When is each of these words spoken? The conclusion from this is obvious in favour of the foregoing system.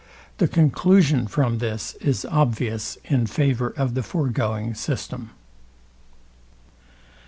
The 0.39 0.47
conclusion 0.47 1.27
from 1.27 1.59
this 1.59 1.93
is 2.01 2.25
obvious 2.25 2.97
in 3.05 3.27
favour 3.27 3.69
of 3.77 3.93
the 3.93 4.01
foregoing 4.01 4.73
system. 4.73 5.29